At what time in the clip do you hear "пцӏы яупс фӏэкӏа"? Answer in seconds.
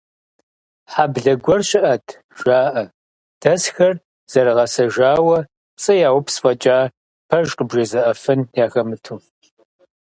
5.75-6.77